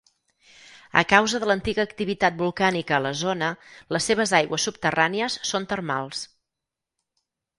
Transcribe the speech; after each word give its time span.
A 1.01 1.01
causa 1.09 1.41
de 1.41 1.49
l'antiga 1.49 1.83
activitat 1.89 2.39
volcànica 2.39 2.95
a 2.97 3.01
la 3.07 3.11
zona 3.19 3.51
les 3.95 4.09
seves 4.11 4.33
aigües 4.39 4.67
subterrànies 4.69 5.39
són 5.51 5.71
termals. 5.75 6.27